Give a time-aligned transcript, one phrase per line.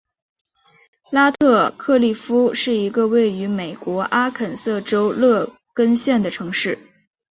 [1.11, 6.79] 拉特克利夫是一个位于美国阿肯色州洛根县的城市。